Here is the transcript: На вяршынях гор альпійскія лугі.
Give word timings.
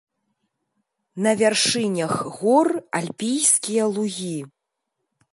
На 1.25 1.33
вяршынях 1.41 2.15
гор 2.37 2.67
альпійскія 2.99 3.83
лугі. 3.95 4.39